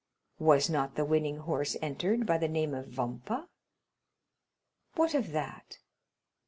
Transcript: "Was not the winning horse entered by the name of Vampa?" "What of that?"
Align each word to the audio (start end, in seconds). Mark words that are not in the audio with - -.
"Was 0.39 0.67
not 0.67 0.95
the 0.95 1.05
winning 1.05 1.37
horse 1.41 1.77
entered 1.79 2.25
by 2.25 2.39
the 2.39 2.47
name 2.47 2.73
of 2.73 2.87
Vampa?" 2.87 3.47
"What 4.95 5.13
of 5.13 5.31
that?" 5.31 5.77